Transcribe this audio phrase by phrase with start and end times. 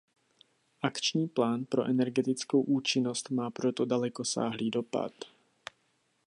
[0.81, 5.11] Akční plán pro energetickou účinnost má proto dalekosáhlý dopad.